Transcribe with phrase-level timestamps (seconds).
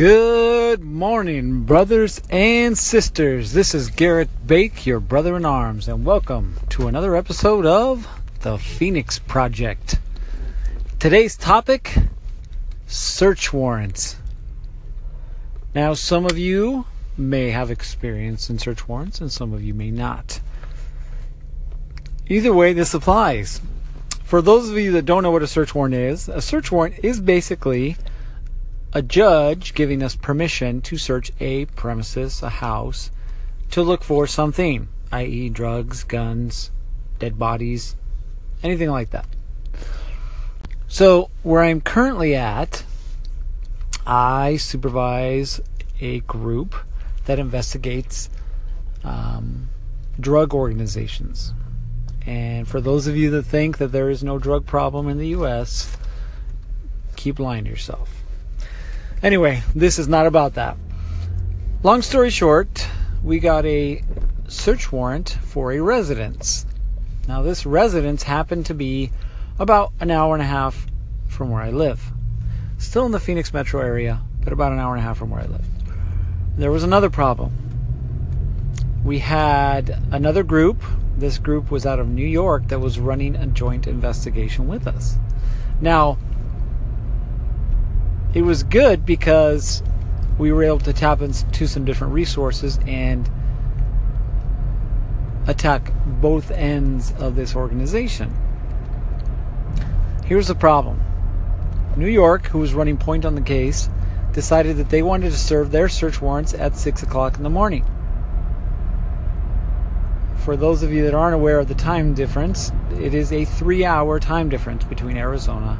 [0.00, 3.52] Good morning, brothers and sisters.
[3.52, 8.08] This is Garrett Bake, your brother in arms, and welcome to another episode of
[8.40, 9.98] The Phoenix Project.
[10.98, 11.98] Today's topic
[12.86, 14.16] search warrants.
[15.74, 16.86] Now, some of you
[17.18, 20.40] may have experience in search warrants, and some of you may not.
[22.26, 23.60] Either way, this applies.
[24.24, 27.04] For those of you that don't know what a search warrant is, a search warrant
[27.04, 27.98] is basically
[28.92, 33.10] a judge giving us permission to search a premises, a house,
[33.70, 36.70] to look for something, i.e., drugs, guns,
[37.18, 37.94] dead bodies,
[38.62, 39.26] anything like that.
[40.88, 42.84] So, where I'm currently at,
[44.06, 45.60] I supervise
[46.00, 46.74] a group
[47.26, 48.28] that investigates
[49.04, 49.68] um,
[50.18, 51.52] drug organizations.
[52.26, 55.28] And for those of you that think that there is no drug problem in the
[55.28, 55.96] U.S.,
[57.16, 58.20] keep lying to yourself.
[59.22, 60.78] Anyway, this is not about that.
[61.82, 62.88] Long story short,
[63.22, 64.02] we got a
[64.48, 66.64] search warrant for a residence.
[67.28, 69.10] Now, this residence happened to be
[69.58, 70.86] about an hour and a half
[71.28, 72.02] from where I live.
[72.78, 75.42] Still in the Phoenix metro area, but about an hour and a half from where
[75.42, 75.66] I live.
[76.56, 77.52] There was another problem.
[79.04, 80.82] We had another group.
[81.18, 85.16] This group was out of New York that was running a joint investigation with us.
[85.82, 86.16] Now,
[88.34, 89.82] it was good because
[90.38, 93.28] we were able to tap into some different resources and
[95.46, 98.32] attack both ends of this organization.
[100.24, 101.00] Here's the problem
[101.96, 103.90] New York, who was running point on the case,
[104.32, 107.84] decided that they wanted to serve their search warrants at 6 o'clock in the morning.
[110.44, 113.84] For those of you that aren't aware of the time difference, it is a three
[113.84, 115.78] hour time difference between Arizona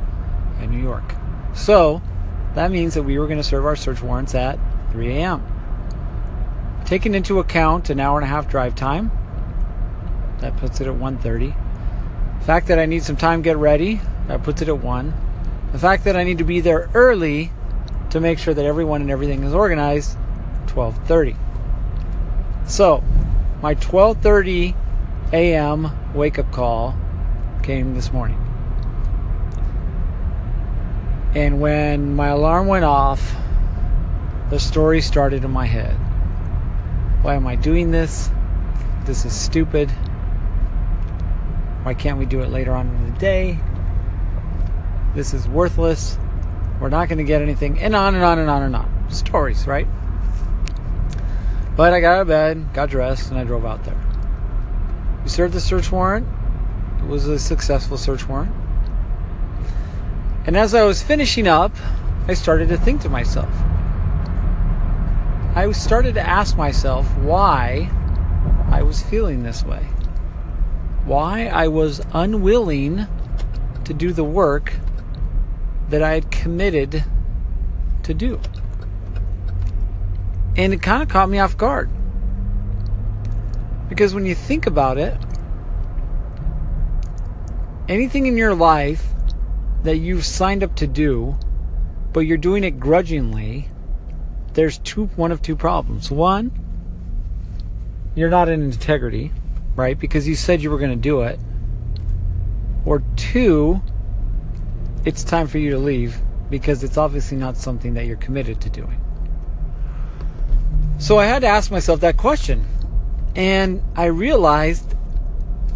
[0.61, 1.15] and New York.
[1.55, 2.03] So,
[2.55, 4.59] that means that we were going to serve our search warrants at
[4.93, 5.45] 3 a.m.
[6.85, 9.13] Taking into account an hour and a half drive time,
[10.41, 11.55] that puts it at 1:30.
[12.41, 15.15] The fact that I need some time to get ready, that puts it at 1.
[15.73, 17.53] The fact that I need to be there early
[18.11, 20.17] to make sure that everyone and everything is organized,
[20.67, 21.37] 12:30.
[22.67, 23.05] So,
[23.63, 24.75] my 12:30
[25.33, 25.93] a.m.
[26.15, 26.97] wake-up call
[27.63, 28.50] came this morning.
[31.35, 33.35] And when my alarm went off,
[34.51, 35.95] the story started in my head.
[37.23, 38.31] Why am I doing this?
[39.05, 39.91] This is stupid.
[41.83, 43.59] Why can't we do it later on in the day?
[45.15, 46.19] This is worthless.
[46.81, 47.79] We're not going to get anything.
[47.79, 49.07] And on and on and on and on.
[49.11, 49.87] Stories, right?
[51.77, 53.97] But I got out of bed, got dressed, and I drove out there.
[55.23, 56.27] We served the search warrant.
[56.99, 58.53] It was a successful search warrant.
[60.47, 61.73] And as I was finishing up,
[62.27, 63.53] I started to think to myself.
[65.55, 67.91] I started to ask myself why
[68.71, 69.83] I was feeling this way.
[71.05, 73.07] Why I was unwilling
[73.85, 74.75] to do the work
[75.89, 77.05] that I had committed
[78.05, 78.41] to do.
[80.57, 81.91] And it kind of caught me off guard.
[83.89, 85.17] Because when you think about it,
[87.89, 89.05] anything in your life
[89.83, 91.37] that you've signed up to do,
[92.13, 93.69] but you're doing it grudgingly,
[94.55, 96.11] there's two one of two problems.
[96.11, 96.51] One,
[98.15, 99.33] you're not in integrity,
[99.77, 99.99] right?
[99.99, 101.39] Because you said you were going to do it.
[102.85, 103.81] Or two,
[105.05, 106.21] it's time for you to leave
[106.51, 109.01] because it's obviously not something that you're committed to doing.
[110.99, 112.67] So I had to ask myself that question.
[113.37, 114.95] And I realized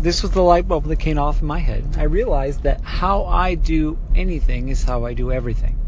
[0.05, 1.97] this was the light bulb that came off in my head.
[1.97, 5.79] I realized that how I do anything is how I do everything.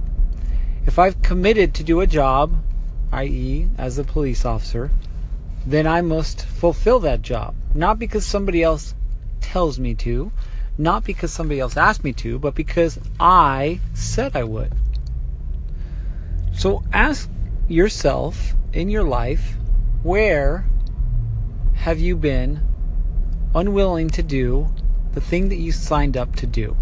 [0.87, 2.57] If I've committed to do a job,
[3.13, 4.91] i.e., as a police officer,
[5.67, 7.55] then I must fulfill that job.
[7.75, 8.95] Not because somebody else
[9.43, 10.33] tells me to,
[10.79, 14.73] not because somebody else asked me to, but because I said I would.
[16.55, 17.29] So ask
[17.69, 19.59] yourself in your life
[20.03, 20.65] where
[21.75, 22.63] have you been
[23.57, 24.73] unwilling to do
[25.13, 26.77] the thing that you signed up to do,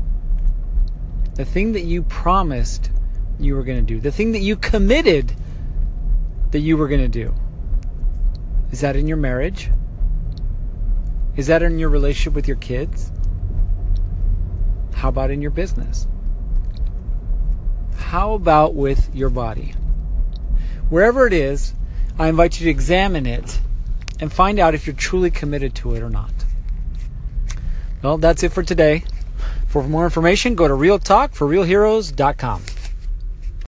[1.37, 2.91] the thing that you promised
[3.39, 5.33] you were going to do, the thing that you committed
[6.51, 7.33] that you were going to do.
[8.73, 9.71] Is that in your marriage?
[11.37, 13.13] Is that in your relationship with your kids?
[14.95, 16.09] How about in your business?
[17.97, 19.75] How about with your body?
[20.89, 21.75] Wherever it is,
[22.19, 23.61] I invite you to examine it
[24.21, 26.44] and find out if you're truly committed to it or not.
[28.05, 29.03] Well, that's it for today.
[29.69, 32.74] For more information, go to realtalkforrealheroes.com.